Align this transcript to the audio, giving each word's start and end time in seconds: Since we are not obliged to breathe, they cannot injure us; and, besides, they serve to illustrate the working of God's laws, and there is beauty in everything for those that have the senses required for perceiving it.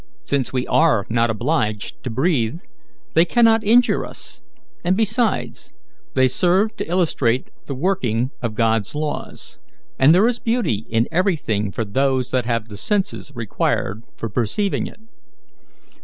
Since 0.23 0.51
we 0.51 0.65
are 0.65 1.05
not 1.11 1.29
obliged 1.29 2.01
to 2.03 2.09
breathe, 2.09 2.61
they 3.13 3.23
cannot 3.23 3.63
injure 3.63 4.03
us; 4.03 4.41
and, 4.83 4.97
besides, 4.97 5.73
they 6.15 6.27
serve 6.27 6.75
to 6.77 6.89
illustrate 6.89 7.51
the 7.67 7.75
working 7.75 8.31
of 8.41 8.55
God's 8.55 8.95
laws, 8.95 9.59
and 9.99 10.11
there 10.15 10.27
is 10.27 10.39
beauty 10.39 10.87
in 10.89 11.07
everything 11.11 11.71
for 11.71 11.85
those 11.85 12.31
that 12.31 12.47
have 12.47 12.67
the 12.67 12.77
senses 12.77 13.31
required 13.35 14.01
for 14.17 14.27
perceiving 14.27 14.87
it. 14.87 15.01